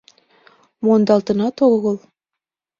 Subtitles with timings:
[0.83, 1.97] Мондалтынат огыл.